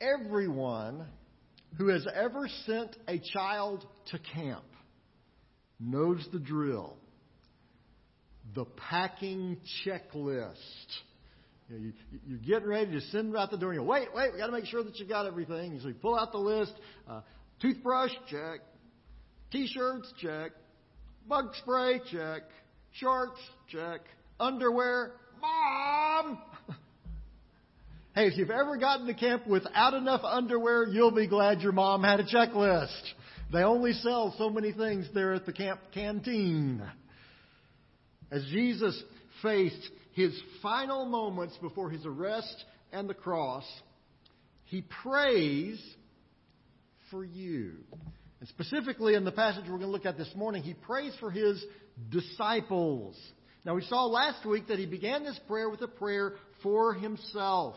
Everyone 0.00 1.06
who 1.76 1.88
has 1.88 2.06
ever 2.14 2.48
sent 2.66 2.96
a 3.06 3.18
child 3.18 3.86
to 4.10 4.18
camp 4.34 4.64
knows 5.78 6.26
the 6.32 6.38
drill. 6.38 6.96
The 8.54 8.64
packing 8.64 9.58
checklist. 9.84 10.56
You 11.68 11.76
know, 11.76 11.82
you, 11.82 11.92
you're 12.26 12.38
getting 12.38 12.68
ready 12.68 12.92
to 12.92 13.00
send 13.12 13.36
out 13.36 13.50
the 13.50 13.58
door, 13.58 13.70
and 13.70 13.80
you 13.80 13.86
wait, 13.86 14.08
wait, 14.14 14.32
we 14.32 14.38
got 14.38 14.46
to 14.46 14.52
make 14.52 14.66
sure 14.66 14.82
that 14.82 14.98
you 14.98 15.06
got 15.06 15.26
everything. 15.26 15.78
So 15.80 15.88
you 15.88 15.94
pull 15.94 16.18
out 16.18 16.32
the 16.32 16.38
list. 16.38 16.72
Uh, 17.08 17.20
toothbrush, 17.60 18.10
check. 18.28 18.60
T-shirts, 19.52 20.12
check. 20.20 20.52
Bug 21.28 21.50
spray, 21.62 22.00
check. 22.10 22.42
Shorts, 22.92 23.40
check. 23.68 24.00
Underwear, 24.40 25.12
mom. 25.40 25.99
Hey, 28.14 28.26
if 28.26 28.36
you've 28.36 28.50
ever 28.50 28.76
gotten 28.76 29.06
to 29.06 29.14
camp 29.14 29.46
without 29.46 29.94
enough 29.94 30.22
underwear, 30.24 30.86
you'll 30.86 31.10
be 31.12 31.28
glad 31.28 31.60
your 31.60 31.72
mom 31.72 32.02
had 32.02 32.20
a 32.20 32.24
checklist. 32.24 33.02
They 33.52 33.62
only 33.62 33.92
sell 33.92 34.34
so 34.38 34.50
many 34.50 34.72
things 34.72 35.08
there 35.14 35.34
at 35.34 35.46
the 35.46 35.52
camp 35.52 35.80
canteen. 35.92 36.82
As 38.30 38.44
Jesus 38.50 39.00
faced 39.42 39.90
his 40.12 40.38
final 40.62 41.06
moments 41.06 41.56
before 41.60 41.90
his 41.90 42.04
arrest 42.06 42.64
and 42.92 43.08
the 43.08 43.14
cross, 43.14 43.64
he 44.64 44.82
prays 45.02 45.80
for 47.10 47.24
you. 47.24 47.72
And 48.40 48.48
specifically 48.48 49.14
in 49.14 49.24
the 49.24 49.32
passage 49.32 49.64
we're 49.64 49.78
going 49.78 49.82
to 49.82 49.86
look 49.88 50.06
at 50.06 50.16
this 50.16 50.32
morning, 50.34 50.62
he 50.62 50.74
prays 50.74 51.12
for 51.18 51.30
his 51.30 51.64
disciples. 52.08 53.16
Now 53.64 53.74
we 53.74 53.82
saw 53.82 54.06
last 54.06 54.46
week 54.46 54.68
that 54.68 54.78
he 54.78 54.86
began 54.86 55.24
this 55.24 55.38
prayer 55.46 55.68
with 55.68 55.82
a 55.82 55.88
prayer 55.88 56.34
for 56.62 56.94
himself. 56.94 57.74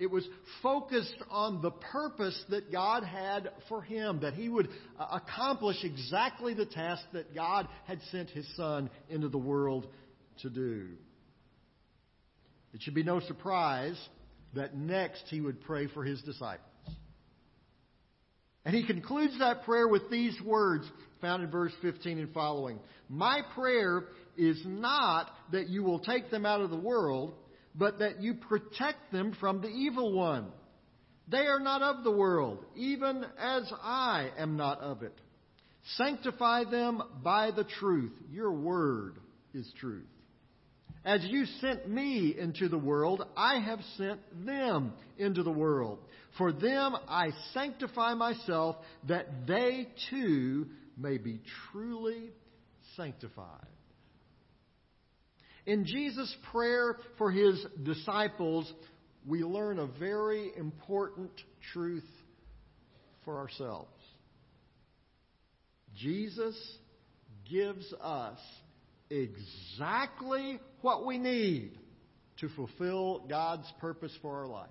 It 0.00 0.10
was 0.10 0.26
focused 0.62 1.22
on 1.30 1.60
the 1.60 1.72
purpose 1.72 2.42
that 2.48 2.72
God 2.72 3.04
had 3.04 3.50
for 3.68 3.82
him, 3.82 4.20
that 4.22 4.32
he 4.32 4.48
would 4.48 4.70
uh, 4.98 5.20
accomplish 5.22 5.76
exactly 5.84 6.54
the 6.54 6.64
task 6.64 7.02
that 7.12 7.34
God 7.34 7.68
had 7.84 8.00
sent 8.10 8.30
his 8.30 8.46
son 8.56 8.88
into 9.10 9.28
the 9.28 9.38
world 9.38 9.86
to 10.40 10.48
do. 10.48 10.88
It 12.72 12.80
should 12.80 12.94
be 12.94 13.02
no 13.02 13.20
surprise 13.20 14.00
that 14.54 14.74
next 14.74 15.24
he 15.28 15.42
would 15.42 15.60
pray 15.60 15.86
for 15.86 16.02
his 16.02 16.22
disciples. 16.22 16.66
And 18.64 18.74
he 18.74 18.86
concludes 18.86 19.38
that 19.38 19.64
prayer 19.64 19.86
with 19.86 20.10
these 20.10 20.40
words 20.40 20.90
found 21.20 21.42
in 21.42 21.50
verse 21.50 21.72
15 21.82 22.18
and 22.18 22.32
following. 22.32 22.78
My 23.10 23.42
prayer 23.54 24.04
is 24.38 24.58
not 24.64 25.30
that 25.52 25.68
you 25.68 25.82
will 25.82 25.98
take 25.98 26.30
them 26.30 26.46
out 26.46 26.62
of 26.62 26.70
the 26.70 26.76
world, 26.76 27.34
but 27.74 27.98
that 28.00 28.22
you 28.22 28.34
protect 28.34 29.12
them 29.12 29.36
from 29.38 29.60
the 29.60 29.68
evil 29.68 30.12
one. 30.12 30.46
They 31.28 31.46
are 31.46 31.60
not 31.60 31.82
of 31.82 32.02
the 32.02 32.10
world, 32.10 32.64
even 32.76 33.24
as 33.38 33.70
I 33.82 34.30
am 34.36 34.56
not 34.56 34.80
of 34.80 35.02
it. 35.02 35.16
Sanctify 35.96 36.64
them 36.64 37.02
by 37.22 37.52
the 37.52 37.64
truth. 37.64 38.12
Your 38.30 38.52
word 38.52 39.18
is 39.54 39.70
truth. 39.78 40.06
As 41.04 41.24
you 41.24 41.46
sent 41.60 41.88
me 41.88 42.34
into 42.38 42.68
the 42.68 42.78
world, 42.78 43.24
I 43.36 43.60
have 43.60 43.80
sent 43.96 44.20
them 44.44 44.92
into 45.16 45.42
the 45.42 45.50
world. 45.50 45.98
For 46.36 46.52
them 46.52 46.94
I 47.08 47.30
sanctify 47.54 48.14
myself, 48.14 48.76
that 49.08 49.46
they 49.46 49.88
too 50.10 50.66
may 50.98 51.16
be 51.16 51.40
truly 51.72 52.30
sanctified. 52.96 53.66
In 55.66 55.84
Jesus' 55.84 56.34
prayer 56.50 56.96
for 57.18 57.30
his 57.30 57.64
disciples, 57.82 58.72
we 59.26 59.42
learn 59.44 59.78
a 59.78 59.86
very 59.86 60.50
important 60.56 61.30
truth 61.72 62.08
for 63.24 63.38
ourselves. 63.38 63.90
Jesus 65.96 66.56
gives 67.50 67.92
us 68.00 68.38
exactly 69.10 70.60
what 70.80 71.04
we 71.04 71.18
need 71.18 71.78
to 72.38 72.48
fulfill 72.50 73.26
God's 73.28 73.70
purpose 73.80 74.16
for 74.22 74.38
our 74.38 74.46
life. 74.46 74.70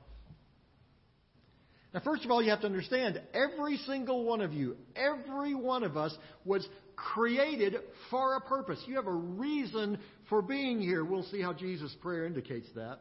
Now, 1.93 2.01
first 2.01 2.23
of 2.23 2.29
all, 2.29 2.41
you 2.41 2.51
have 2.51 2.61
to 2.61 2.67
understand 2.67 3.19
every 3.33 3.77
single 3.77 4.23
one 4.23 4.41
of 4.41 4.53
you, 4.53 4.77
every 4.95 5.55
one 5.55 5.83
of 5.83 5.97
us 5.97 6.15
was 6.45 6.67
created 6.95 7.75
for 8.11 8.35
a 8.35 8.41
purpose. 8.41 8.79
You 8.85 8.97
have 8.97 9.07
a 9.07 9.11
reason 9.11 9.97
for 10.29 10.41
being 10.41 10.79
here. 10.79 11.03
We'll 11.03 11.23
see 11.23 11.41
how 11.41 11.53
Jesus' 11.53 11.95
prayer 12.01 12.25
indicates 12.25 12.67
that. 12.75 12.99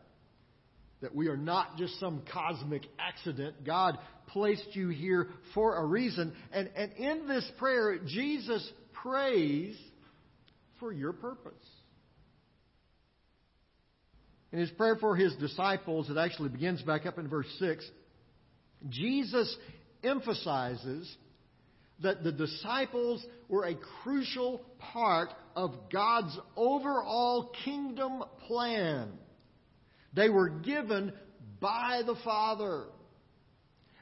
That 1.02 1.14
we 1.14 1.28
are 1.28 1.36
not 1.36 1.76
just 1.76 2.00
some 2.00 2.22
cosmic 2.32 2.82
accident. 2.98 3.64
God 3.64 3.98
placed 4.28 4.68
you 4.74 4.88
here 4.88 5.28
for 5.54 5.76
a 5.76 5.84
reason. 5.84 6.32
And, 6.52 6.70
and 6.74 6.92
in 6.92 7.28
this 7.28 7.48
prayer, 7.58 7.98
Jesus 7.98 8.68
prays 9.02 9.76
for 10.80 10.92
your 10.92 11.12
purpose. 11.12 11.52
In 14.50 14.60
his 14.60 14.70
prayer 14.70 14.96
for 14.96 15.14
his 15.14 15.34
disciples, 15.36 16.08
it 16.08 16.16
actually 16.16 16.48
begins 16.48 16.80
back 16.82 17.04
up 17.04 17.18
in 17.18 17.28
verse 17.28 17.46
6. 17.58 17.86
Jesus 18.88 19.56
emphasizes 20.02 21.16
that 22.00 22.22
the 22.22 22.32
disciples 22.32 23.24
were 23.48 23.64
a 23.64 23.74
crucial 24.02 24.62
part 24.78 25.30
of 25.56 25.74
God's 25.92 26.38
overall 26.56 27.50
kingdom 27.64 28.22
plan. 28.46 29.10
They 30.14 30.28
were 30.28 30.48
given 30.48 31.12
by 31.60 32.02
the 32.06 32.14
Father. 32.24 32.84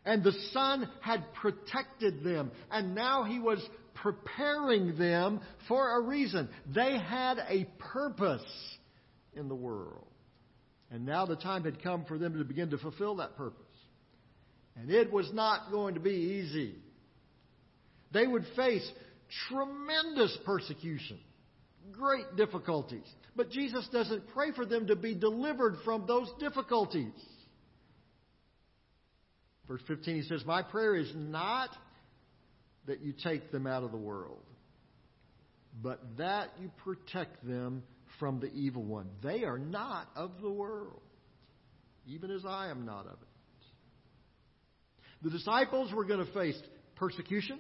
And 0.05 0.23
the 0.23 0.35
Son 0.53 0.89
had 1.01 1.25
protected 1.35 2.23
them. 2.23 2.53
And 2.71 2.95
now 2.95 3.25
He 3.25 3.39
was 3.39 3.67
preparing 3.95 4.97
them 4.99 5.41
for 5.69 5.99
a 5.99 6.03
reason. 6.03 6.49
They 6.73 6.99
had 6.99 7.39
a 7.49 7.67
purpose 7.79 8.45
in 9.35 9.49
the 9.49 9.55
world. 9.55 10.07
And 10.91 11.05
now 11.05 11.27
the 11.27 11.37
time 11.37 11.65
had 11.65 11.83
come 11.83 12.05
for 12.05 12.19
them 12.19 12.39
to 12.39 12.45
begin 12.45 12.71
to 12.71 12.79
fulfill 12.79 13.17
that 13.17 13.37
purpose. 13.37 13.66
And 14.77 14.91
it 14.91 15.13
was 15.13 15.31
not 15.33 15.71
going 15.71 15.95
to 15.95 16.01
be 16.01 16.11
easy. 16.45 16.75
They 18.13 18.27
would 18.27 18.45
face 18.55 18.89
tremendous 19.49 20.37
persecution, 20.45 21.19
great 21.93 22.37
difficulties. 22.37 23.07
But 23.35 23.51
Jesus 23.51 23.87
doesn't 23.93 24.29
pray 24.29 24.53
for 24.53 24.65
them 24.65 24.87
to 24.89 24.97
be 24.97 25.15
delivered 25.15 25.77
from 25.85 26.07
those 26.07 26.31
difficulties. 26.39 27.13
Verse 29.69 29.83
15, 29.89 30.15
he 30.15 30.23
says, 30.23 30.45
My 30.47 30.63
prayer 30.63 30.95
is 30.95 31.11
not 31.15 31.71
that 32.87 33.01
you 33.01 33.13
take 33.13 33.51
them 33.51 33.67
out 33.67 33.83
of 33.83 33.91
the 33.91 33.97
world, 33.97 34.45
but 35.83 36.01
that 36.19 36.51
you 36.61 36.71
protect 36.85 37.45
them 37.47 37.83
from 38.19 38.41
the 38.41 38.51
evil 38.53 38.83
one. 38.83 39.09
They 39.23 39.45
are 39.45 39.59
not 39.59 40.09
of 40.15 40.31
the 40.41 40.51
world, 40.51 41.03
even 42.07 42.31
as 42.31 42.45
I 42.47 42.69
am 42.69 42.87
not 42.87 43.07
of 43.07 43.15
it. 43.15 43.36
The 45.23 45.31
disciples 45.31 45.93
were 45.93 46.05
going 46.05 46.25
to 46.25 46.33
face 46.33 46.59
persecution. 46.97 47.59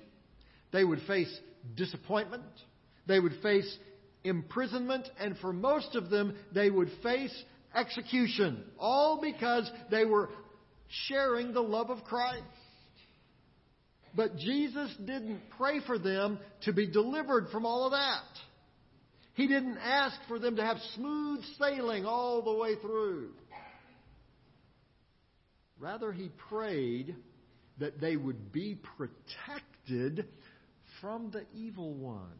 They 0.72 0.84
would 0.84 1.00
face 1.06 1.34
disappointment. 1.75 2.44
They 3.06 3.19
would 3.21 3.41
face 3.43 3.78
imprisonment. 4.25 5.09
And 5.19 5.37
for 5.39 5.53
most 5.53 5.94
of 5.94 6.11
them, 6.11 6.37
they 6.55 6.71
would 6.71 6.91
face 7.03 7.34
execution. 7.75 8.62
All 8.78 9.21
because 9.21 9.71
they 9.91 10.05
were 10.05 10.31
sharing 11.09 11.53
the 11.53 11.62
love 11.62 11.91
of 11.91 12.05
Christ. 12.05 12.44
But 14.15 14.37
Jesus 14.38 14.94
didn't 15.05 15.43
pray 15.59 15.81
for 15.87 15.99
them 15.99 16.38
to 16.62 16.73
be 16.73 16.87
delivered 16.87 17.49
from 17.53 17.67
all 17.67 17.84
of 17.84 17.93
that. 17.93 18.25
He 19.34 19.47
didn't 19.47 19.77
ask 19.77 20.17
for 20.28 20.38
them 20.38 20.56
to 20.56 20.65
have 20.65 20.78
smooth 20.94 21.44
sailing 21.59 22.06
all 22.06 22.41
the 22.41 22.55
way 22.55 22.77
through. 22.77 23.33
Rather, 25.78 26.11
he 26.11 26.31
prayed 26.49 27.14
that 27.78 28.00
they 28.00 28.17
would 28.17 28.52
be 28.52 28.78
protected 28.96 30.26
from 31.00 31.31
the 31.31 31.44
evil 31.55 31.94
one. 31.94 32.32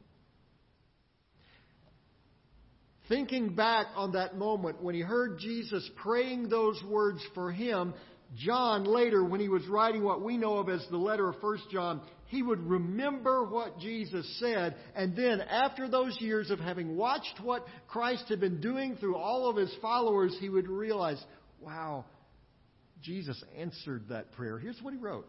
Thinking 3.09 3.55
back 3.55 3.87
on 3.95 4.13
that 4.13 4.37
moment 4.37 4.83
when 4.83 4.95
he 4.95 5.01
heard 5.01 5.39
Jesus 5.39 5.89
praying 5.97 6.49
those 6.49 6.83
words 6.89 7.21
for 7.35 7.53
him, 7.53 7.95
John 8.35 8.85
later, 8.85 9.23
when 9.25 9.41
he 9.41 9.49
was 9.49 9.67
writing 9.69 10.03
what 10.03 10.23
we 10.23 10.37
know 10.37 10.57
of 10.57 10.69
as 10.69 10.85
the 10.91 10.97
letter 10.97 11.29
of 11.29 11.37
1 11.41 11.59
John, 11.71 12.01
he 12.27 12.43
would 12.43 12.61
remember 12.61 13.45
what 13.45 13.79
Jesus 13.79 14.27
said. 14.41 14.75
And 14.97 15.15
then, 15.15 15.41
after 15.41 15.89
those 15.89 16.17
years 16.21 16.51
of 16.51 16.59
having 16.59 16.97
watched 16.97 17.41
what 17.41 17.65
Christ 17.87 18.25
had 18.29 18.41
been 18.41 18.61
doing 18.61 18.97
through 18.97 19.17
all 19.17 19.49
of 19.49 19.57
his 19.57 19.73
followers, 19.81 20.37
he 20.41 20.49
would 20.49 20.69
realize, 20.69 21.23
wow, 21.61 22.05
Jesus 23.07 23.43
answered 23.57 24.09
that 24.09 24.33
prayer. 24.33 24.59
Here's 24.59 24.81
what 24.83 24.93
he 24.93 24.99
wrote 24.99 25.29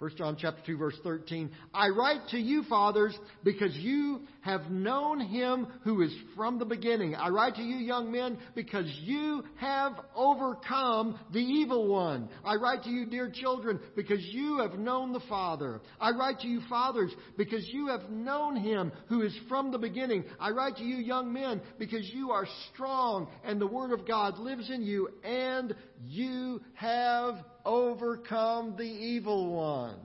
1 0.00 0.12
John 0.16 0.34
chapter 0.40 0.62
2 0.64 0.78
verse 0.78 0.98
13, 1.04 1.50
I 1.74 1.88
write 1.90 2.28
to 2.30 2.38
you 2.38 2.62
fathers 2.70 3.14
because 3.44 3.76
you 3.76 4.22
have 4.40 4.70
known 4.70 5.20
him 5.20 5.66
who 5.84 6.00
is 6.00 6.14
from 6.34 6.58
the 6.58 6.64
beginning. 6.64 7.14
I 7.14 7.28
write 7.28 7.56
to 7.56 7.62
you 7.62 7.76
young 7.76 8.10
men 8.10 8.38
because 8.54 8.86
you 9.02 9.44
have 9.56 9.92
overcome 10.16 11.20
the 11.34 11.40
evil 11.40 11.86
one. 11.86 12.30
I 12.46 12.54
write 12.54 12.84
to 12.84 12.88
you 12.88 13.04
dear 13.04 13.30
children 13.30 13.78
because 13.94 14.20
you 14.22 14.60
have 14.60 14.78
known 14.78 15.12
the 15.12 15.20
Father. 15.28 15.82
I 16.00 16.12
write 16.12 16.40
to 16.40 16.48
you 16.48 16.62
fathers 16.70 17.12
because 17.36 17.68
you 17.68 17.88
have 17.88 18.08
known 18.08 18.56
him 18.56 18.92
who 19.08 19.20
is 19.20 19.36
from 19.50 19.70
the 19.70 19.76
beginning. 19.76 20.24
I 20.40 20.48
write 20.52 20.76
to 20.76 20.82
you 20.82 20.96
young 20.96 21.30
men 21.30 21.60
because 21.78 22.08
you 22.14 22.30
are 22.30 22.46
strong 22.72 23.28
and 23.44 23.60
the 23.60 23.66
word 23.66 23.92
of 23.92 24.08
God 24.08 24.38
lives 24.38 24.70
in 24.70 24.82
you 24.82 25.10
and 25.22 25.74
you 26.06 26.60
have 26.74 27.36
overcome 27.64 28.74
the 28.76 28.84
evil 28.84 29.54
one. 29.54 29.96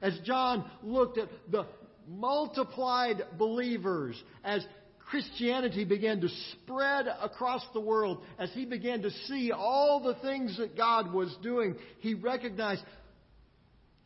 As 0.00 0.18
John 0.24 0.68
looked 0.82 1.18
at 1.18 1.28
the 1.50 1.66
multiplied 2.08 3.22
believers, 3.38 4.20
as 4.42 4.66
Christianity 4.98 5.84
began 5.84 6.20
to 6.22 6.28
spread 6.52 7.06
across 7.06 7.62
the 7.72 7.80
world, 7.80 8.22
as 8.38 8.50
he 8.52 8.64
began 8.64 9.02
to 9.02 9.10
see 9.28 9.52
all 9.52 10.00
the 10.00 10.14
things 10.26 10.56
that 10.58 10.76
God 10.76 11.12
was 11.12 11.34
doing, 11.42 11.76
he 12.00 12.14
recognized 12.14 12.82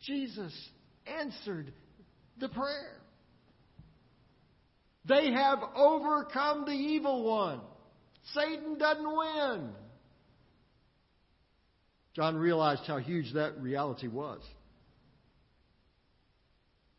Jesus 0.02 0.52
answered 1.06 1.72
the 2.38 2.49
prayer. 2.49 3.00
They 5.06 5.32
have 5.32 5.61
overcome 5.75 6.64
the 6.67 6.72
evil 6.72 7.25
one. 7.25 7.61
Satan 8.34 8.76
doesn't 8.76 9.17
win. 9.17 9.70
John 12.16 12.36
realized 12.36 12.82
how 12.86 12.96
huge 12.96 13.34
that 13.34 13.60
reality 13.60 14.08
was. 14.08 14.40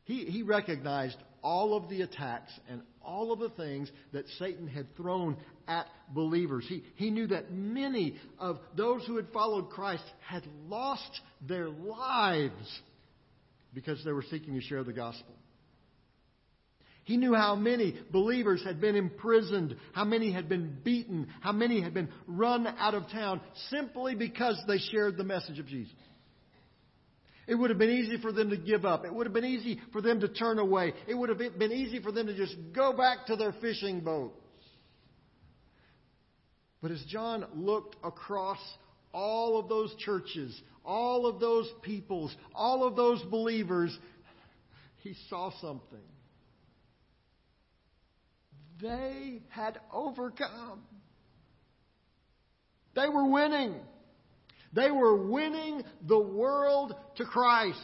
He, 0.03 0.25
he 0.25 0.43
recognized 0.43 1.17
all 1.41 1.75
of 1.75 1.89
the 1.89 2.03
attacks 2.03 2.51
and 2.69 2.83
all 3.01 3.31
of 3.31 3.39
the 3.39 3.49
things 3.49 3.91
that 4.13 4.27
Satan 4.37 4.67
had 4.67 4.95
thrown 4.95 5.35
at 5.67 5.87
believers. 6.13 6.65
He, 6.69 6.83
he 6.95 7.09
knew 7.09 7.25
that 7.27 7.51
many 7.51 8.15
of 8.37 8.59
those 8.75 9.05
who 9.07 9.15
had 9.15 9.27
followed 9.33 9.69
Christ 9.69 10.03
had 10.21 10.43
lost 10.67 11.19
their 11.41 11.67
lives 11.67 12.79
because 13.73 13.99
they 14.05 14.11
were 14.11 14.25
seeking 14.29 14.53
to 14.53 14.61
share 14.61 14.83
the 14.83 14.93
gospel. 14.93 15.33
He 17.07 17.15
knew 17.15 17.33
how 17.33 17.55
many 17.55 17.95
believers 18.11 18.61
had 18.65 18.81
been 18.81 18.97
imprisoned, 18.97 19.77
how 19.93 20.03
many 20.03 20.29
had 20.29 20.49
been 20.49 20.77
beaten, 20.83 21.29
how 21.39 21.53
many 21.53 21.79
had 21.79 21.93
been 21.93 22.09
run 22.27 22.67
out 22.67 22.95
of 22.95 23.09
town 23.09 23.39
simply 23.69 24.13
because 24.13 24.61
they 24.67 24.77
shared 24.77 25.15
the 25.15 25.23
message 25.23 25.57
of 25.57 25.67
Jesus. 25.67 25.95
It 27.47 27.55
would 27.55 27.69
have 27.69 27.79
been 27.79 27.91
easy 27.91 28.17
for 28.21 28.33
them 28.33 28.49
to 28.49 28.57
give 28.57 28.83
up. 28.83 29.05
It 29.05 29.13
would 29.13 29.25
have 29.25 29.33
been 29.33 29.45
easy 29.45 29.79
for 29.93 30.01
them 30.01 30.19
to 30.19 30.27
turn 30.27 30.59
away. 30.59 30.93
It 31.07 31.13
would 31.13 31.29
have 31.29 31.37
been 31.37 31.71
easy 31.71 32.01
for 32.01 32.11
them 32.11 32.27
to 32.27 32.35
just 32.35 32.53
go 32.75 32.91
back 32.91 33.27
to 33.27 33.37
their 33.37 33.53
fishing 33.61 34.01
boats. 34.01 34.35
But 36.81 36.91
as 36.91 37.01
John 37.07 37.45
looked 37.55 37.95
across 38.03 38.59
all 39.13 39.57
of 39.57 39.69
those 39.69 39.95
churches, 39.95 40.61
all 40.83 41.25
of 41.25 41.39
those 41.39 41.71
peoples, 41.83 42.35
all 42.53 42.85
of 42.85 42.97
those 42.97 43.23
believers, 43.31 43.97
he 44.97 45.15
saw 45.29 45.51
something. 45.61 46.03
They 48.81 49.41
had 49.49 49.79
overcome. 49.91 50.81
They 52.95 53.09
were 53.09 53.29
winning. 53.29 53.75
They 54.73 54.91
were 54.91 55.15
winning 55.15 55.83
the 56.07 56.19
world 56.19 56.93
to 57.17 57.25
Christ. 57.25 57.79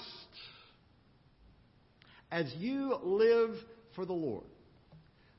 As 2.31 2.51
you 2.57 2.97
live 3.03 3.55
for 3.95 4.05
the 4.05 4.13
Lord, 4.13 4.45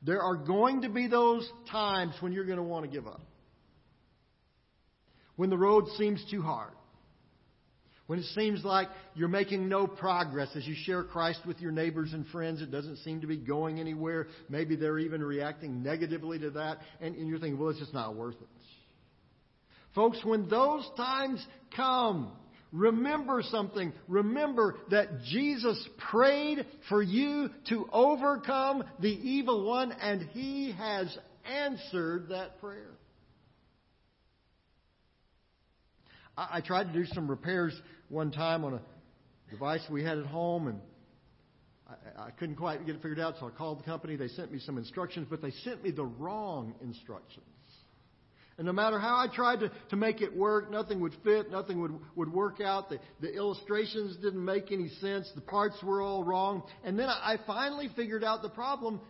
there 0.03 0.23
are 0.23 0.37
going 0.37 0.83
to 0.83 0.89
be 0.89 1.06
those 1.09 1.49
times 1.71 2.15
when 2.21 2.33
you're 2.33 2.45
going 2.45 2.59
to 2.59 2.62
want 2.62 2.85
to 2.85 2.91
give 2.91 3.07
up. 3.07 3.23
When 5.37 5.50
the 5.50 5.59
road 5.59 5.87
seems 5.97 6.25
too 6.31 6.43
hard. 6.43 6.73
When 8.06 8.19
it 8.19 8.27
seems 8.35 8.62
like 8.65 8.89
you're 9.15 9.29
making 9.29 9.69
no 9.69 9.87
progress 9.87 10.51
as 10.55 10.67
you 10.67 10.75
share 10.85 11.05
Christ 11.05 11.41
with 11.47 11.59
your 11.61 11.73
neighbors 11.73 12.12
and 12.12 12.27
friends, 12.27 12.61
it 12.61 12.71
doesn't 12.71 12.99
seem 12.99 13.23
to 13.23 13.27
be 13.27 13.39
going 13.39 13.81
anywhere. 13.81 14.27
Maybe 14.51 14.77
they're 14.77 14.99
even 14.99 15.23
reacting 15.23 15.83
negatively 15.83 16.39
to 16.41 16.51
that, 16.51 16.79
and, 17.01 17.15
and 17.17 17.29
you're 17.29 17.39
thinking, 17.39 17.59
well, 17.59 17.71
it's 17.71 17.79
just 17.79 17.95
not 17.95 18.15
worth 18.15 18.35
it. 18.35 18.49
Folks, 19.95 20.23
when 20.23 20.49
those 20.49 20.87
times 20.97 21.45
come, 21.75 22.33
remember 22.73 23.43
something. 23.43 23.93
Remember 24.09 24.77
that 24.91 25.23
Jesus 25.31 25.89
prayed 26.11 26.67
for 26.91 27.00
you 27.00 27.49
to 27.71 27.89
overcome 27.91 28.85
the 29.00 29.09
evil 29.09 29.65
one, 29.65 29.93
and 29.93 30.23
He 30.33 30.73
has 30.77 31.17
answered 31.47 32.29
that 32.31 32.61
prayer. 32.61 32.91
I, 36.37 36.49
I 36.53 36.61
tried 36.61 36.93
to 36.93 36.93
do 36.93 37.05
some 37.07 37.29
repairs 37.29 37.79
one 38.09 38.31
time 38.31 38.65
on 38.65 38.75
a 38.75 38.81
device 39.51 39.83
we 39.91 40.03
had 40.03 40.19
at 40.19 40.27
home, 40.27 40.69
and 40.69 40.81
I, 41.89 42.25
I 42.27 42.31
couldn't 42.31 42.57
quite 42.57 42.85
get 42.87 42.97
it 42.97 43.03
figured 43.03 43.21
out, 43.21 43.35
so 43.41 43.47
I 43.47 43.51
called 43.51 43.81
the 43.81 43.85
company. 43.85 44.17
They 44.17 44.29
sent 44.29 44.53
me 44.53 44.59
some 44.59 44.79
instructions, 44.79 45.27
but 45.31 45.43
they 45.43 45.51
sent 45.63 45.83
me 45.83 45.91
the 45.91 46.05
wrong 46.05 46.75
instructions. 46.83 47.45
And 48.57 48.67
no 48.67 48.73
matter 48.73 49.01
how 49.01 49.17
I 49.17 49.27
tried 49.35 49.61
to, 49.61 49.73
to 49.91 49.97
make 49.97 50.21
it 50.21 50.37
work, 50.37 50.71
nothing 50.71 51.01
would 51.01 51.15
fit, 51.25 51.51
nothing 51.51 51.81
would, 51.81 51.99
would 52.15 52.33
work 52.33 52.61
out. 52.61 52.89
The, 52.89 53.01
the 53.21 53.33
illustrations 53.33 54.17
didn't 54.17 54.45
make 54.45 54.71
any 54.71 54.91
sense, 55.01 55.29
the 55.35 55.41
parts 55.41 55.77
were 55.83 56.01
all 56.01 56.23
wrong. 56.23 56.63
And 56.85 56.97
then 56.97 57.09
I 57.09 57.39
finally 57.49 57.91
figured 57.97 58.23
out 58.23 58.43
the 58.43 58.49
problem, 58.49 59.01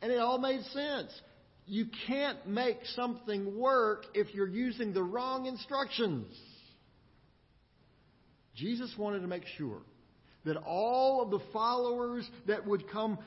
and 0.00 0.10
it 0.10 0.18
all 0.18 0.38
made 0.38 0.62
sense. 0.72 1.12
You 1.66 1.84
can't 2.06 2.46
make 2.46 2.78
something 2.96 3.58
work 3.58 4.06
if 4.14 4.34
you're 4.34 4.48
using 4.48 4.94
the 4.94 5.02
wrong 5.02 5.44
instructions. 5.44 6.34
Jesus 8.58 8.92
wanted 8.98 9.20
to 9.20 9.28
make 9.28 9.44
sure 9.56 9.82
that 10.44 10.56
all 10.56 11.22
of 11.22 11.30
the 11.30 11.40
followers 11.52 12.28
that 12.46 12.66
would 12.66 12.90
come 12.90 13.18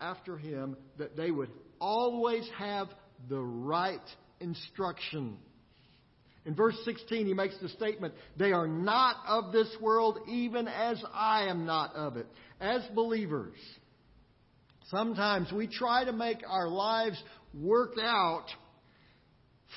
after 0.00 0.36
him 0.36 0.76
that 0.98 1.16
they 1.16 1.30
would 1.30 1.50
always 1.80 2.48
have 2.58 2.88
the 3.28 3.40
right 3.40 4.00
instruction. 4.40 5.36
In 6.44 6.54
verse 6.54 6.76
16, 6.84 7.26
he 7.26 7.34
makes 7.34 7.56
the 7.62 7.68
statement, 7.68 8.14
They 8.36 8.52
are 8.52 8.66
not 8.66 9.16
of 9.28 9.52
this 9.52 9.68
world, 9.80 10.18
even 10.28 10.66
as 10.66 11.02
I 11.14 11.44
am 11.44 11.66
not 11.66 11.94
of 11.94 12.16
it. 12.16 12.26
As 12.60 12.82
believers, 12.94 13.56
sometimes 14.90 15.52
we 15.52 15.68
try 15.68 16.04
to 16.04 16.12
make 16.12 16.38
our 16.48 16.68
lives 16.68 17.22
work 17.54 17.92
out 18.00 18.46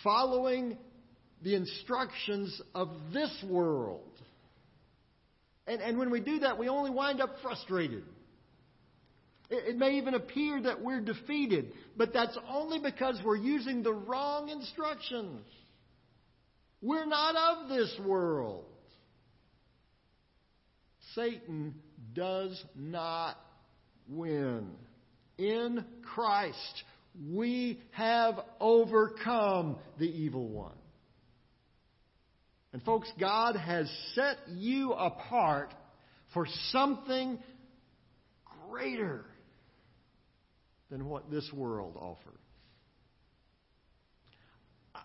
following 0.04 0.78
the 1.44 1.56
instructions 1.56 2.60
of 2.74 2.90
this 3.14 3.46
world. 3.48 4.15
And, 5.68 5.82
and 5.82 5.98
when 5.98 6.12
we 6.12 6.20
do 6.20 6.40
that, 6.40 6.58
we 6.58 6.68
only 6.68 6.92
wind 6.92 7.22
up 7.22 7.36
frustrated. 7.42 8.04
It 9.50 9.78
may 9.78 9.98
even 9.98 10.16
appear 10.16 10.62
that 10.64 10.82
we're 10.82 11.02
defeated, 11.02 11.72
but 11.96 12.14
that's 12.14 12.38
only 12.50 12.80
because 12.80 13.20
we're 13.24 13.36
using 13.36 13.84
the 13.84 13.94
wrong 13.94 14.50
instructions. 14.50 15.46
We're 16.82 17.06
not 17.06 17.36
of 17.36 17.70
this 17.70 17.96
world. 18.04 18.66
Satan 21.14 21.76
does 22.14 22.64
not 22.76 23.38
win. 24.10 24.72
In 25.38 25.86
Christ, 26.14 26.84
we 27.32 27.80
have 27.92 28.40
overcome 28.60 29.78
the 30.00 30.06
evil 30.06 30.48
one. 30.48 30.76
And 32.76 32.84
folks, 32.84 33.10
God 33.18 33.56
has 33.56 33.90
set 34.16 34.36
you 34.50 34.92
apart 34.92 35.74
for 36.34 36.46
something 36.74 37.40
greater 38.70 39.24
than 40.92 41.06
what 41.08 41.32
this 41.32 41.50
world 41.54 41.96
offers. 41.96 42.38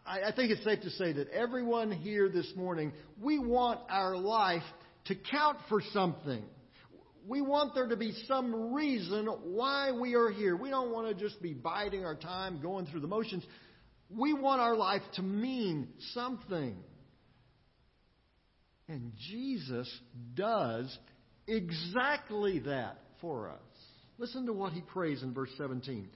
I, 0.04 0.22
I 0.22 0.32
think 0.34 0.50
it's 0.50 0.64
safe 0.64 0.80
to 0.80 0.90
say 0.90 1.12
that 1.12 1.28
everyone 1.28 1.92
here 1.92 2.28
this 2.28 2.52
morning, 2.56 2.92
we 3.22 3.38
want 3.38 3.78
our 3.88 4.16
life 4.16 4.64
to 5.04 5.14
count 5.14 5.58
for 5.68 5.80
something. 5.92 6.42
We 7.28 7.40
want 7.40 7.76
there 7.76 7.86
to 7.86 7.96
be 7.96 8.14
some 8.26 8.74
reason 8.74 9.26
why 9.26 9.92
we 9.92 10.16
are 10.16 10.30
here. 10.30 10.56
We 10.56 10.70
don't 10.70 10.90
want 10.90 11.06
to 11.06 11.14
just 11.14 11.40
be 11.40 11.52
biding 11.52 12.04
our 12.04 12.16
time, 12.16 12.60
going 12.60 12.86
through 12.86 13.02
the 13.02 13.06
motions. 13.06 13.44
We 14.10 14.32
want 14.32 14.60
our 14.60 14.74
life 14.74 15.02
to 15.14 15.22
mean 15.22 15.86
something. 16.14 16.74
And 18.90 19.12
Jesus 19.30 19.88
does 20.34 20.98
exactly 21.46 22.58
that 22.60 22.98
for 23.20 23.48
us. 23.48 23.58
Listen 24.18 24.46
to 24.46 24.52
what 24.52 24.72
he 24.72 24.80
prays 24.80 25.22
in 25.22 25.32
verse 25.32 25.50
17. 25.56 26.08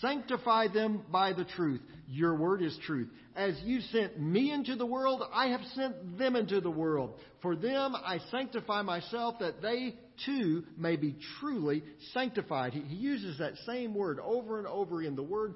Sanctify 0.00 0.66
them 0.74 1.02
by 1.12 1.32
the 1.32 1.44
truth. 1.44 1.80
Your 2.08 2.34
word 2.34 2.60
is 2.60 2.76
truth. 2.84 3.08
As 3.36 3.54
you 3.62 3.80
sent 3.92 4.20
me 4.20 4.50
into 4.50 4.74
the 4.74 4.84
world, 4.84 5.22
I 5.32 5.50
have 5.50 5.60
sent 5.76 6.18
them 6.18 6.34
into 6.34 6.60
the 6.60 6.70
world. 6.70 7.14
For 7.40 7.54
them 7.54 7.94
I 7.94 8.18
sanctify 8.32 8.82
myself 8.82 9.36
that 9.38 9.62
they 9.62 9.94
too 10.26 10.64
may 10.76 10.96
be 10.96 11.14
truly 11.38 11.84
sanctified. 12.12 12.72
He, 12.72 12.96
uses 12.96 13.38
that 13.38 13.52
same 13.64 13.94
word 13.94 14.18
over 14.18 14.58
and 14.58 14.66
over 14.66 15.00
again. 15.00 15.14
The 15.14 15.22
word 15.22 15.54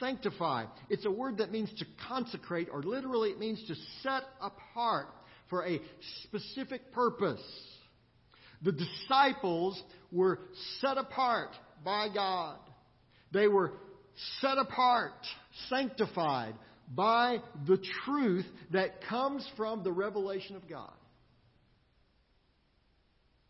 sanctify. 0.00 0.64
It's 0.90 1.06
a 1.06 1.10
word 1.10 1.38
that 1.38 1.52
means 1.52 1.72
to 1.78 1.84
consecrate, 2.08 2.66
or 2.72 2.82
literally 2.82 3.30
it 3.30 3.38
means 3.38 3.62
to 3.68 3.76
set 4.02 4.24
apart 4.42 5.06
for 5.50 5.66
a 5.66 5.80
specific 6.24 6.92
purpose. 6.92 7.42
The 8.62 8.72
disciples 8.72 9.80
were 10.10 10.38
set 10.80 10.96
apart 10.96 11.50
by 11.84 12.08
God. 12.12 12.58
They 13.32 13.48
were 13.48 13.72
set 14.40 14.58
apart, 14.58 15.12
sanctified 15.68 16.54
by 16.94 17.38
the 17.66 17.78
truth 18.04 18.46
that 18.72 19.02
comes 19.08 19.46
from 19.56 19.82
the 19.82 19.92
revelation 19.92 20.56
of 20.56 20.68
God. 20.68 20.92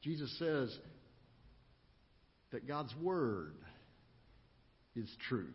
Jesus 0.02 0.34
says 0.38 0.76
that 2.52 2.68
God's 2.68 2.94
Word 3.00 3.54
is 4.94 5.08
truth. 5.28 5.54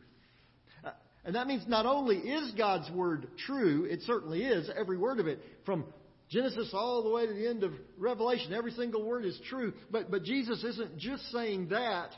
Uh, 0.84 0.92
and 1.24 1.36
that 1.36 1.48
means 1.48 1.64
not 1.68 1.86
only 1.86 2.18
is 2.18 2.52
God's 2.58 2.90
Word 2.92 3.28
true, 3.46 3.86
it 3.86 4.02
certainly 4.02 4.44
is, 4.44 4.70
every 4.76 4.98
word 4.98 5.20
of 5.20 5.28
it, 5.28 5.40
from 5.66 5.86
Genesis 6.30 6.70
all 6.74 7.04
the 7.04 7.10
way 7.10 7.26
to 7.26 7.34
the 7.34 7.48
end 7.48 7.64
of 7.64 7.74
Revelation, 7.98 8.54
every 8.54 8.72
single 8.72 9.04
word 9.04 9.26
is 9.26 9.40
true. 9.50 9.74
But, 9.90 10.12
but 10.12 10.24
Jesus 10.24 10.64
isn't 10.64 10.98
just 10.98 11.32
saying 11.32 11.70
that. 11.70 12.12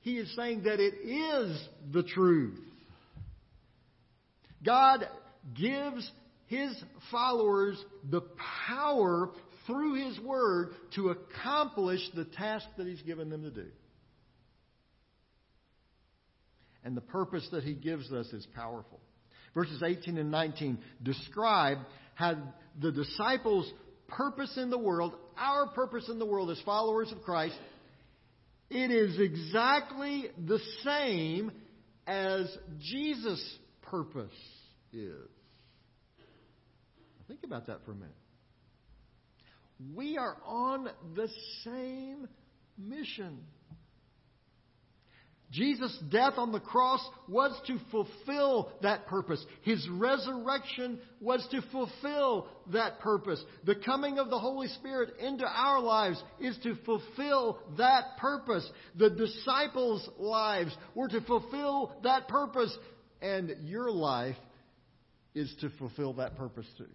He 0.00 0.18
is 0.18 0.34
saying 0.36 0.64
that 0.64 0.78
it 0.78 0.94
is 0.94 1.68
the 1.90 2.02
truth. 2.02 2.58
God 4.64 5.08
gives 5.54 6.08
His 6.46 6.76
followers 7.10 7.82
the 8.08 8.22
power 8.68 9.30
through 9.66 10.06
His 10.06 10.20
Word 10.20 10.74
to 10.94 11.08
accomplish 11.08 12.00
the 12.14 12.24
task 12.24 12.66
that 12.76 12.86
He's 12.86 13.02
given 13.02 13.30
them 13.30 13.42
to 13.42 13.50
do. 13.50 13.66
And 16.84 16.96
the 16.96 17.00
purpose 17.00 17.48
that 17.52 17.64
He 17.64 17.74
gives 17.74 18.12
us 18.12 18.26
is 18.28 18.46
powerful. 18.54 19.00
Verses 19.54 19.82
18 19.82 20.18
and 20.18 20.30
19 20.30 20.78
describe 21.02 21.78
how 22.14 22.36
the 22.80 22.92
disciples' 22.92 23.70
purpose 24.08 24.56
in 24.56 24.70
the 24.70 24.78
world, 24.78 25.14
our 25.36 25.68
purpose 25.68 26.08
in 26.08 26.18
the 26.18 26.26
world 26.26 26.50
as 26.50 26.60
followers 26.64 27.10
of 27.12 27.22
Christ, 27.22 27.56
it 28.70 28.90
is 28.90 29.18
exactly 29.20 30.26
the 30.46 30.60
same 30.84 31.52
as 32.06 32.46
Jesus' 32.80 33.58
purpose 33.82 34.30
is. 34.92 35.28
Think 37.28 37.40
about 37.44 37.66
that 37.66 37.84
for 37.84 37.92
a 37.92 37.94
minute. 37.94 38.14
We 39.94 40.16
are 40.16 40.36
on 40.44 40.88
the 41.14 41.28
same 41.64 42.28
mission. 42.78 43.40
Jesus' 45.52 45.96
death 46.10 46.34
on 46.38 46.50
the 46.50 46.60
cross 46.60 47.00
was 47.28 47.58
to 47.68 47.78
fulfill 47.90 48.72
that 48.82 49.06
purpose. 49.06 49.44
His 49.62 49.86
resurrection 49.88 50.98
was 51.20 51.46
to 51.52 51.62
fulfill 51.70 52.48
that 52.72 52.98
purpose. 52.98 53.42
The 53.64 53.76
coming 53.76 54.18
of 54.18 54.28
the 54.28 54.38
Holy 54.38 54.68
Spirit 54.68 55.14
into 55.20 55.46
our 55.46 55.80
lives 55.80 56.22
is 56.40 56.58
to 56.64 56.74
fulfill 56.84 57.60
that 57.78 58.16
purpose. 58.18 58.68
The 58.96 59.10
disciples' 59.10 60.08
lives 60.18 60.76
were 60.94 61.08
to 61.08 61.20
fulfill 61.20 61.92
that 62.02 62.26
purpose. 62.28 62.76
And 63.22 63.54
your 63.62 63.90
life 63.90 64.36
is 65.34 65.54
to 65.60 65.70
fulfill 65.78 66.14
that 66.14 66.36
purpose 66.36 66.66
too. 66.76 66.86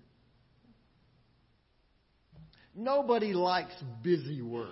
Nobody 2.75 3.34
likes 3.34 3.74
busy 4.03 4.41
work. 4.41 4.70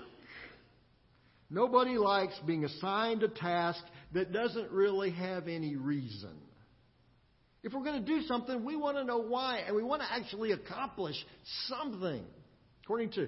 Nobody 1.49 1.97
likes 1.97 2.37
being 2.45 2.63
assigned 2.63 3.23
a 3.23 3.27
task 3.27 3.81
that 4.13 4.31
doesn't 4.31 4.71
really 4.71 5.11
have 5.11 5.47
any 5.47 5.75
reason. 5.75 6.35
If 7.63 7.73
we're 7.73 7.83
going 7.83 8.03
to 8.03 8.07
do 8.07 8.21
something, 8.27 8.63
we 8.63 8.75
want 8.75 8.97
to 8.97 9.03
know 9.03 9.17
why, 9.17 9.63
and 9.65 9.75
we 9.75 9.83
want 9.83 10.01
to 10.01 10.11
actually 10.11 10.51
accomplish 10.51 11.15
something. 11.67 12.23
According 12.83 13.11
to 13.11 13.27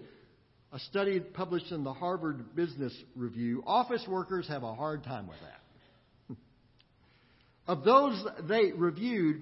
a 0.72 0.80
study 0.80 1.20
published 1.20 1.72
in 1.72 1.84
the 1.84 1.94
Harvard 1.94 2.56
Business 2.56 2.96
Review, 3.16 3.64
office 3.66 4.06
workers 4.08 4.48
have 4.48 4.64
a 4.64 4.74
hard 4.74 5.04
time 5.04 5.28
with 5.28 5.38
that. 5.42 6.38
of 7.68 7.84
those 7.84 8.24
they 8.48 8.72
reviewed, 8.72 9.42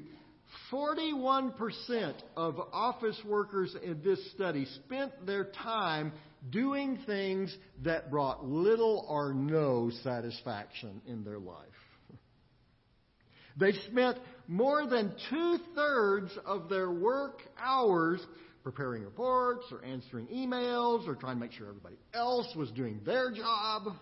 41% 0.71 2.13
of 2.35 2.59
office 2.73 3.19
workers 3.25 3.75
in 3.83 4.01
this 4.03 4.19
study 4.31 4.65
spent 4.85 5.25
their 5.27 5.45
time 5.45 6.11
doing 6.49 6.99
things 7.05 7.55
that 7.83 8.09
brought 8.09 8.45
little 8.45 9.05
or 9.09 9.33
no 9.33 9.91
satisfaction 10.03 11.01
in 11.05 11.23
their 11.23 11.39
life. 11.39 11.67
They 13.57 13.73
spent 13.91 14.17
more 14.47 14.87
than 14.87 15.13
two 15.29 15.57
thirds 15.75 16.31
of 16.45 16.69
their 16.69 16.89
work 16.89 17.41
hours 17.61 18.25
preparing 18.63 19.03
reports 19.03 19.65
or 19.71 19.83
answering 19.83 20.27
emails 20.27 21.07
or 21.07 21.15
trying 21.15 21.35
to 21.35 21.41
make 21.41 21.51
sure 21.51 21.67
everybody 21.67 21.97
else 22.13 22.47
was 22.55 22.71
doing 22.71 23.01
their 23.05 23.31
job. 23.31 23.95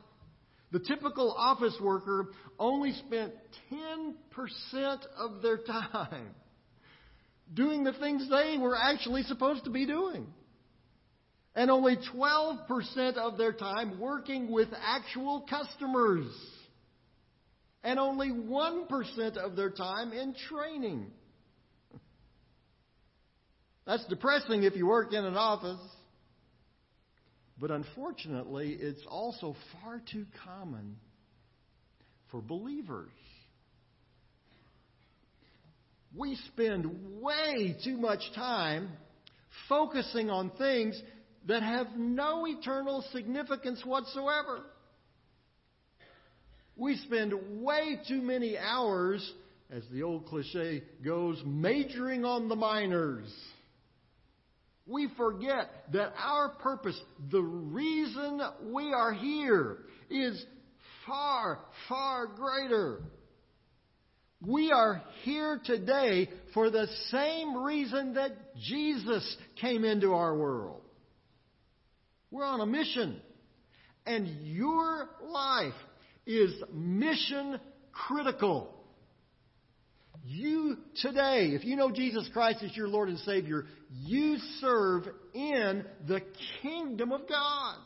The 0.72 0.80
typical 0.80 1.34
office 1.36 1.76
worker 1.82 2.28
only 2.60 2.94
spent 2.94 3.34
10% 3.72 4.14
of 5.18 5.42
their 5.42 5.58
time 5.92 6.36
doing 7.54 7.84
the 7.84 7.94
things 7.94 8.30
they 8.30 8.58
were 8.60 8.76
actually 8.76 9.24
supposed 9.24 9.64
to 9.64 9.70
be 9.70 9.86
doing. 9.86 10.28
And 11.58 11.72
only 11.72 11.98
12% 12.16 13.18
of 13.18 13.40
their 13.40 13.52
time 13.52 14.00
working 14.00 14.52
with 14.52 14.68
actual 14.80 15.44
customers. 15.50 16.28
And 17.84 17.98
only 17.98 18.30
1% 18.30 19.38
of 19.38 19.56
their 19.56 19.72
time 19.72 20.14
in 20.14 20.36
training. 20.48 21.08
That's 23.88 24.06
depressing 24.06 24.64
if 24.64 24.76
you 24.76 24.86
work 24.86 25.14
in 25.14 25.26
an 25.26 25.36
office. 25.36 25.80
But 27.60 27.72
unfortunately, 27.72 28.78
it's 28.80 29.02
also 29.10 29.56
far 29.82 30.00
too 30.12 30.28
common 30.46 30.98
for 32.30 32.40
believers. 32.40 33.10
We 36.16 36.38
spend 36.54 37.20
way 37.20 37.76
too 37.84 37.98
much 37.98 38.22
time 38.36 38.90
focusing 39.68 40.30
on 40.30 40.52
things 40.52 41.02
that 41.48 41.64
have 41.64 41.88
no 41.96 42.46
eternal 42.48 43.04
significance 43.12 43.82
whatsoever. 43.86 44.62
We 46.76 46.98
spend 46.98 47.34
way 47.62 48.00
too 48.08 48.22
many 48.22 48.58
hours, 48.58 49.34
as 49.72 49.84
the 49.92 50.04
old 50.04 50.28
cliche 50.28 50.84
goes, 51.04 51.42
majoring 51.46 52.26
on 52.26 52.50
the 52.50 52.56
minors 52.56 53.34
we 54.88 55.10
forget 55.18 55.70
that 55.92 56.14
our 56.18 56.50
purpose, 56.50 57.00
the 57.30 57.42
reason 57.42 58.42
we 58.72 58.94
are 58.94 59.14
here, 59.14 59.80
is 60.10 60.44
far, 61.06 61.60
far 61.90 62.28
greater. 62.28 63.02
We 64.46 64.72
are 64.72 65.04
here 65.24 65.60
today 65.64 66.30
for 66.54 66.70
the 66.70 66.88
same 67.12 67.58
reason 67.64 68.14
that 68.14 68.32
Jesus 68.56 69.38
came 69.60 69.84
into 69.84 70.14
our 70.14 70.36
world. 70.36 70.82
We're 72.38 72.46
on 72.46 72.62
a 72.62 72.68
mission. 72.68 73.20
And 74.06 74.28
your 74.46 75.10
life 75.28 75.74
is 76.28 76.54
mission 76.72 77.60
critical. 77.92 78.76
You 80.24 80.78
today, 81.02 81.54
if 81.56 81.66
you 81.66 81.76
know 81.76 81.92
Jesus 81.92 82.30
Christ 82.34 82.60
as 82.62 82.78
your 82.78 82.90
Lord 82.90 83.10
and 83.10 83.18
Savior, 83.20 83.66
you 83.90 84.38
serve 84.62 85.06
in 85.34 85.84
the 86.08 86.22
kingdom 86.62 87.12
of 87.12 87.28
God. 87.28 87.78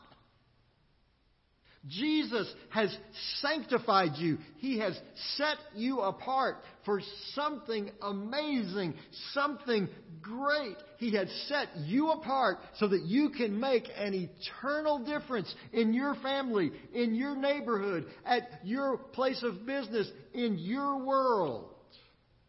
Jesus 1.88 2.52
has 2.70 2.94
sanctified 3.40 4.16
you. 4.16 4.36
He 4.58 4.80
has 4.80 5.00
set 5.36 5.56
you 5.74 6.00
apart 6.00 6.56
for 6.84 7.00
something 7.34 7.90
amazing, 8.00 8.94
something 9.32 9.88
great. 10.20 10.76
He 10.98 11.14
had 11.14 11.28
set 11.46 11.68
you 11.76 12.10
apart 12.10 12.58
so 12.78 12.88
that 12.88 13.02
you 13.02 13.30
can 13.30 13.58
make 13.58 13.88
an 13.96 14.14
eternal 14.14 14.98
difference 14.98 15.52
in 15.72 15.92
your 15.92 16.14
family, 16.16 16.72
in 16.92 17.14
your 17.14 17.36
neighborhood, 17.36 18.06
at 18.24 18.42
your 18.64 18.96
place 18.98 19.42
of 19.42 19.66
business, 19.66 20.10
in 20.34 20.58
your 20.58 20.98
world. 21.04 21.70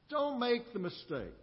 Don't 0.10 0.40
make 0.40 0.74
the 0.74 0.80
mistake 0.80 1.34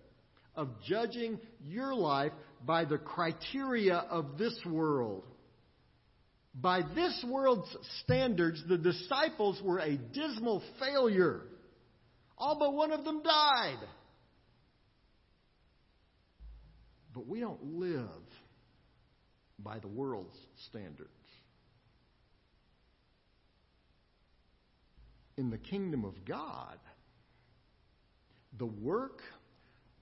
of 0.54 0.68
judging 0.86 1.38
your 1.66 1.94
life 1.94 2.32
by 2.64 2.84
the 2.84 2.98
criteria 2.98 3.96
of 3.96 4.36
this 4.38 4.58
world. 4.66 5.24
By 6.54 6.82
this 6.94 7.24
world's 7.28 7.74
standards, 8.02 8.62
the 8.68 8.76
disciples 8.76 9.60
were 9.62 9.78
a 9.78 9.96
dismal 9.96 10.62
failure. 10.80 11.42
All 12.40 12.58
but 12.58 12.72
one 12.72 12.90
of 12.90 13.04
them 13.04 13.22
died. 13.22 13.78
But 17.12 17.28
we 17.28 17.38
don't 17.38 17.62
live 17.62 18.06
by 19.58 19.78
the 19.78 19.88
world's 19.88 20.38
standards. 20.68 21.10
In 25.36 25.50
the 25.50 25.58
kingdom 25.58 26.06
of 26.06 26.24
God, 26.24 26.78
the 28.58 28.66
work 28.66 29.20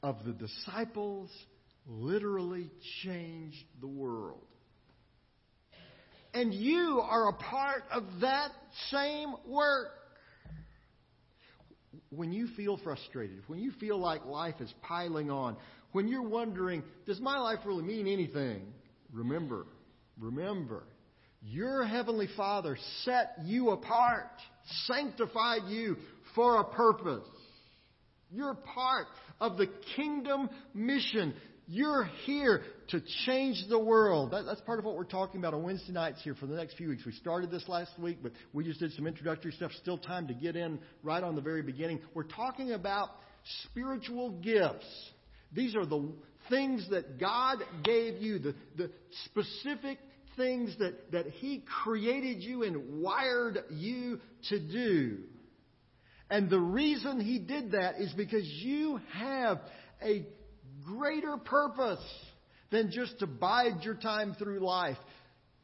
of 0.03 0.25
the 0.25 0.33
disciples 0.33 1.31
literally 1.89 2.71
changed 3.03 3.65
the 3.81 3.89
world. 3.89 4.47
And 6.35 6.55
you 6.55 7.01
are 7.03 7.31
a 7.31 7.33
part 7.33 7.83
of 7.91 8.05
that 8.21 8.51
same 8.91 9.35
work. 9.45 9.98
When 12.11 12.33
you 12.33 12.49
feel 12.57 12.79
frustrated, 12.79 13.43
when 13.47 13.59
you 13.59 13.73
feel 13.73 13.99
like 13.99 14.25
life 14.25 14.57
is 14.61 14.73
piling 14.83 15.31
on, 15.31 15.57
when 15.93 16.09
you're 16.09 16.23
wondering, 16.23 16.83
does 17.07 17.21
my 17.21 17.39
life 17.39 17.61
really 17.65 17.85
mean 17.85 18.07
anything? 18.07 18.63
Remember, 19.13 19.67
remember, 20.19 20.85
your 21.43 21.85
Heavenly 21.85 22.29
Father 22.37 22.77
set 23.05 23.37
you 23.45 23.71
apart, 23.71 24.31
sanctified 24.87 25.63
you 25.69 25.97
for 26.35 26.61
a 26.61 26.65
purpose. 26.65 27.27
You're 28.31 28.55
part 28.55 29.07
of 29.41 29.57
the 29.57 29.69
kingdom 29.97 30.51
mission. 30.75 31.35
You're 31.71 32.05
here 32.25 32.63
to 32.89 33.03
change 33.27 33.63
the 33.69 33.79
world. 33.79 34.31
That, 34.31 34.47
that's 34.47 34.63
part 34.63 34.79
of 34.79 34.87
what 34.87 34.97
we're 34.97 35.05
talking 35.05 35.39
about 35.39 35.53
on 35.53 35.63
Wednesday 35.63 35.93
nights 35.93 36.23
here 36.25 36.35
for 36.35 36.47
the 36.47 36.55
next 36.55 36.79
few 36.79 36.89
weeks. 36.89 37.05
We 37.05 37.13
started 37.13 37.51
this 37.51 37.69
last 37.69 37.91
week, 37.99 38.21
but 38.23 38.33
we 38.55 38.65
just 38.65 38.81
did 38.81 38.95
some 38.95 39.07
introductory 39.07 39.53
stuff. 39.53 39.73
Still 39.73 39.99
time 39.99 40.29
to 40.29 40.35
get 40.35 40.57
in 40.57 40.79
right 41.03 41.23
on 41.23 41.35
the 41.35 41.43
very 41.43 41.61
beginning. 41.61 42.01
We're 42.15 42.23
talking 42.23 42.73
about 42.73 43.11
spiritual 43.65 44.31
gifts. 44.41 44.87
These 45.53 45.77
are 45.77 45.85
the 45.85 46.11
things 46.49 46.89
that 46.89 47.21
God 47.21 47.59
gave 47.85 48.23
you, 48.23 48.39
the, 48.39 48.55
the 48.79 48.91
specific 49.27 49.99
things 50.39 50.75
that, 50.79 51.13
that 51.13 51.27
He 51.27 51.63
created 51.85 52.43
you 52.43 52.63
and 52.63 53.03
wired 53.03 53.59
you 53.69 54.21
to 54.49 54.59
do. 54.59 55.19
And 56.31 56.49
the 56.49 56.61
reason 56.61 57.21
He 57.21 57.39
did 57.39 57.73
that 57.73 57.97
is 58.01 58.11
because 58.15 58.47
you 58.47 59.03
have 59.13 59.59
a 60.03 60.25
greater 60.97 61.37
purpose 61.37 62.05
than 62.71 62.91
just 62.91 63.19
to 63.19 63.27
bide 63.27 63.83
your 63.83 63.95
time 63.95 64.35
through 64.39 64.61
life. 64.61 64.97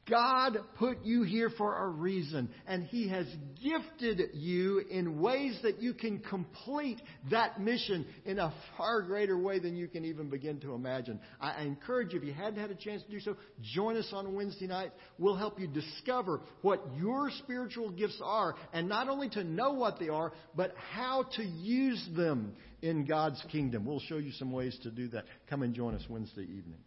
God 0.08 0.58
put 0.78 1.02
you 1.02 1.22
here 1.22 1.50
for 1.56 1.82
a 1.82 1.88
reason, 1.88 2.50
and 2.66 2.84
He 2.84 3.08
has 3.08 3.26
gifted 3.62 4.20
you 4.34 4.82
in 4.90 5.18
ways 5.18 5.58
that 5.62 5.80
you 5.80 5.94
can 5.94 6.18
complete 6.18 7.00
that 7.30 7.58
mission 7.58 8.04
in 8.26 8.38
a 8.38 8.52
far 8.76 9.00
greater 9.00 9.38
way 9.38 9.58
than 9.60 9.76
you 9.76 9.88
can 9.88 10.04
even 10.04 10.28
begin 10.28 10.60
to 10.60 10.74
imagine. 10.74 11.20
I 11.40 11.62
encourage 11.62 12.12
you, 12.12 12.18
if 12.18 12.24
you 12.26 12.34
hadn't 12.34 12.60
had 12.60 12.70
a 12.70 12.74
chance 12.74 13.02
to 13.04 13.10
do 13.10 13.20
so, 13.20 13.36
join 13.62 13.96
us 13.96 14.10
on 14.12 14.34
Wednesday 14.34 14.66
night. 14.66 14.92
We'll 15.18 15.36
help 15.36 15.58
you 15.58 15.68
discover 15.68 16.42
what 16.60 16.84
your 16.98 17.30
spiritual 17.38 17.90
gifts 17.90 18.20
are, 18.22 18.56
and 18.74 18.88
not 18.90 19.08
only 19.08 19.30
to 19.30 19.42
know 19.42 19.72
what 19.72 19.98
they 19.98 20.10
are, 20.10 20.32
but 20.54 20.74
how 20.92 21.24
to 21.36 21.42
use 21.42 22.06
them 22.14 22.54
in 22.84 23.06
God's 23.06 23.42
kingdom. 23.50 23.86
We'll 23.86 24.00
show 24.00 24.18
you 24.18 24.30
some 24.32 24.52
ways 24.52 24.78
to 24.82 24.90
do 24.90 25.08
that. 25.08 25.24
Come 25.48 25.62
and 25.62 25.74
join 25.74 25.94
us 25.94 26.02
Wednesday 26.06 26.42
evening. 26.42 26.80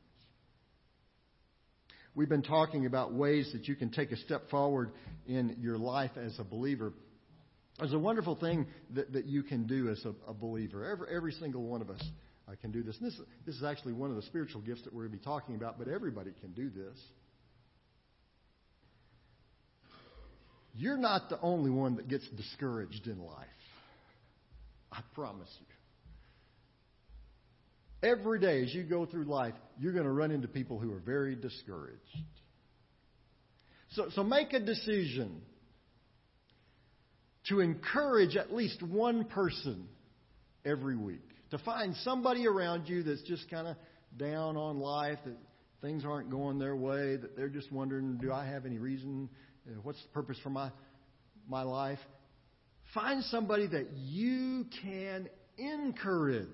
We've 2.14 2.30
been 2.30 2.44
talking 2.44 2.86
about 2.86 3.14
ways 3.14 3.50
that 3.54 3.68
you 3.68 3.76
can 3.76 3.90
take 3.90 4.12
a 4.12 4.18
step 4.18 4.50
forward 4.52 4.92
in 5.26 5.58
your 5.60 5.78
life 5.78 6.12
as 6.16 6.38
a 6.38 6.44
believer. 6.44 6.94
There's 7.80 7.94
a 7.94 8.00
wonderful 8.00 8.36
thing 8.36 8.68
that, 8.94 9.12
that 9.14 9.26
you 9.26 9.42
can 9.42 9.66
do 9.66 9.90
as 9.90 10.04
a, 10.06 10.14
a 10.30 10.34
believer. 10.36 10.86
Every, 10.86 11.08
every 11.16 11.32
single 11.32 11.64
one 11.64 11.82
of 11.82 11.90
us 11.90 12.04
uh, 12.48 12.54
can 12.62 12.72
do 12.72 12.84
this. 12.84 12.98
And 12.98 13.08
this. 13.08 13.20
This 13.48 13.56
is 13.56 13.64
actually 13.64 13.94
one 13.94 14.12
of 14.12 14.18
the 14.18 14.24
spiritual 14.24 14.62
gifts 14.62 14.84
that 14.84 14.94
we're 14.94 15.08
going 15.08 15.14
to 15.14 15.18
be 15.18 15.24
talking 15.24 15.56
about, 15.56 15.80
but 15.80 15.88
everybody 15.88 16.32
can 16.42 16.52
do 16.52 16.70
this. 16.70 16.98
You're 20.76 20.98
not 20.98 21.30
the 21.30 21.42
only 21.42 21.72
one 21.72 21.96
that 21.96 22.08
gets 22.08 22.28
discouraged 22.30 23.08
in 23.08 23.20
life. 23.20 23.48
I 24.92 25.02
promise 25.16 25.50
you. 25.60 25.77
Every 28.04 28.40
day 28.40 28.64
as 28.64 28.74
you 28.74 28.84
go 28.84 29.06
through 29.06 29.26
life, 29.26 29.56
you're 29.80 29.94
going 29.94 30.06
to 30.06 30.12
run 30.12 30.32
into 30.32 30.48
people 30.48 30.80
who 30.80 30.94
are 30.94 31.00
very 31.00 31.36
discouraged. 31.36 32.02
So, 33.92 34.10
so 34.14 34.24
make 34.24 34.54
a 34.54 34.60
decision 34.60 35.42
to 37.50 37.62
encourage 37.62 38.36
at 38.36 38.54
least 38.54 38.84
one 38.84 39.26
person 39.26 39.88
every 40.66 40.96
week. 40.96 41.22
To 41.52 41.58
find 41.60 41.96
somebody 42.04 42.46
around 42.46 42.90
you 42.90 43.04
that's 43.04 43.24
just 43.24 43.50
kind 43.50 43.68
of 43.68 43.78
down 44.18 44.58
on 44.58 44.80
life, 44.80 45.18
that 45.26 45.38
things 45.82 46.04
aren't 46.06 46.30
going 46.30 46.60
their 46.60 46.76
way, 46.76 47.16
that 47.16 47.36
they're 47.36 47.50
just 47.50 47.72
wondering, 47.72 48.18
do 48.18 48.32
I 48.32 48.46
have 48.46 48.66
any 48.66 48.78
reason? 48.78 49.30
What's 49.84 50.02
the 50.04 50.10
purpose 50.10 50.38
for 50.44 50.50
my, 50.50 50.72
my 51.48 51.64
life? 51.64 52.00
Find 52.94 53.24
somebody 53.24 53.68
that 53.68 53.92
you 53.94 54.66
can 54.84 55.30
encourage 55.58 56.48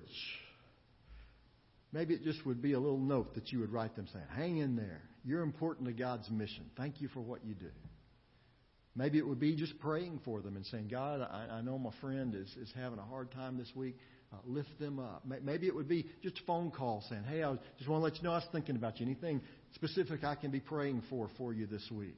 Maybe 1.94 2.12
it 2.12 2.24
just 2.24 2.44
would 2.44 2.60
be 2.60 2.72
a 2.72 2.80
little 2.80 2.98
note 2.98 3.36
that 3.36 3.52
you 3.52 3.60
would 3.60 3.72
write 3.72 3.94
them 3.94 4.08
saying, 4.12 4.24
Hang 4.34 4.56
in 4.58 4.74
there. 4.74 5.00
You're 5.24 5.42
important 5.42 5.86
to 5.86 5.92
God's 5.92 6.28
mission. 6.28 6.64
Thank 6.76 7.00
you 7.00 7.06
for 7.06 7.20
what 7.20 7.44
you 7.44 7.54
do. 7.54 7.70
Maybe 8.96 9.18
it 9.18 9.26
would 9.26 9.38
be 9.38 9.54
just 9.54 9.78
praying 9.78 10.20
for 10.24 10.42
them 10.42 10.56
and 10.56 10.66
saying, 10.66 10.88
God, 10.90 11.20
I, 11.20 11.46
I 11.52 11.60
know 11.62 11.78
my 11.78 11.92
friend 12.00 12.34
is, 12.34 12.48
is 12.60 12.72
having 12.74 12.98
a 12.98 13.04
hard 13.04 13.30
time 13.30 13.56
this 13.56 13.70
week. 13.76 13.96
Uh, 14.32 14.36
lift 14.44 14.76
them 14.80 14.98
up. 14.98 15.24
Maybe 15.42 15.68
it 15.68 15.74
would 15.74 15.88
be 15.88 16.06
just 16.20 16.40
a 16.40 16.42
phone 16.46 16.72
call 16.72 17.04
saying, 17.08 17.22
Hey, 17.28 17.44
I 17.44 17.54
just 17.78 17.88
want 17.88 18.00
to 18.00 18.04
let 18.04 18.16
you 18.16 18.24
know 18.24 18.32
I 18.32 18.38
was 18.38 18.48
thinking 18.50 18.74
about 18.74 18.98
you. 18.98 19.06
Anything 19.06 19.40
specific 19.74 20.24
I 20.24 20.34
can 20.34 20.50
be 20.50 20.60
praying 20.60 21.04
for 21.08 21.30
for 21.38 21.52
you 21.52 21.66
this 21.66 21.88
week? 21.92 22.16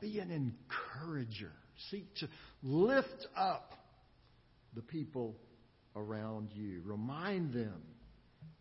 Be 0.00 0.20
an 0.20 0.30
encourager. 0.30 1.52
Seek 1.90 2.14
to 2.16 2.28
lift 2.62 3.26
up 3.36 3.72
the 4.74 4.80
people 4.80 5.36
around 5.94 6.48
you. 6.54 6.80
Remind 6.86 7.52
them 7.52 7.82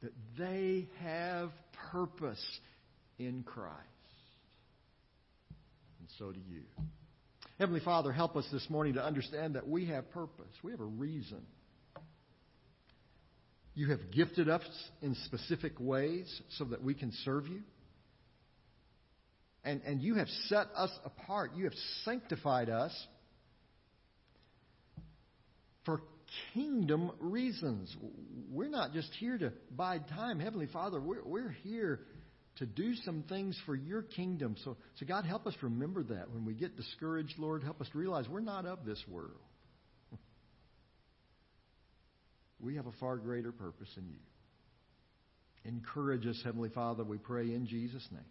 that 0.06 0.14
they 0.38 0.88
have 1.02 1.50
purpose 1.92 2.44
in 3.18 3.42
Christ. 3.44 3.74
And 6.00 6.08
so 6.20 6.32
do 6.32 6.40
you. 6.48 6.62
Heavenly 7.58 7.80
Father, 7.80 8.12
help 8.12 8.36
us 8.36 8.46
this 8.52 8.70
morning 8.70 8.94
to 8.94 9.04
understand 9.04 9.56
that 9.56 9.68
we 9.68 9.86
have 9.88 10.12
purpose. 10.12 10.52
We 10.62 10.72
have 10.72 10.80
a 10.80 10.86
reason. 10.86 11.42
You 13.74 13.90
have 13.90 14.12
gifted 14.12 14.48
us 14.48 14.62
in 15.02 15.16
specific 15.26 15.74
ways 15.80 16.42
so 16.58 16.66
that 16.66 16.84
we 16.84 16.94
can 16.94 17.12
serve 17.24 17.48
you. 17.48 17.62
And, 19.64 19.82
and 19.88 20.02
you 20.02 20.16
have 20.16 20.28
set 20.50 20.68
us 20.76 20.92
apart. 21.04 21.52
You 21.56 21.64
have 21.64 21.74
sanctified 22.04 22.70
us 22.70 22.94
for 25.84 26.00
kingdom 26.54 27.12
reasons. 27.20 27.96
We're 28.52 28.70
not 28.70 28.94
just 28.94 29.10
here 29.20 29.38
to 29.38 29.54
bide 29.72 30.08
time. 30.10 30.40
Heavenly 30.40 30.68
Father, 30.68 31.00
we're, 31.00 31.24
we're 31.24 31.56
here 31.64 32.02
to 32.58 32.66
do 32.66 32.94
some 33.04 33.24
things 33.28 33.60
for 33.66 33.76
your 33.76 34.02
kingdom. 34.02 34.56
So, 34.64 34.78
so, 35.00 35.06
God, 35.06 35.26
help 35.26 35.46
us 35.46 35.54
remember 35.62 36.04
that. 36.04 36.32
When 36.32 36.46
we 36.46 36.54
get 36.54 36.78
discouraged, 36.78 37.34
Lord, 37.38 37.64
help 37.64 37.82
us 37.82 37.90
to 37.92 37.98
realize 37.98 38.28
we're 38.30 38.40
not 38.40 38.66
of 38.66 38.86
this 38.86 39.04
world. 39.08 39.32
We 42.58 42.78
have 42.78 42.88
a 42.88 42.94
far 42.94 43.18
greater 43.18 43.52
purpose 43.52 43.90
in 43.98 44.08
you. 44.08 44.16
Encourage 45.66 46.26
us, 46.26 46.40
Heavenly 46.44 46.70
Father, 46.70 47.04
we 47.04 47.18
pray 47.18 47.54
in 47.54 47.68
Jesus' 47.68 48.08
name. 48.12 48.22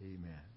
Amen. 0.00 0.53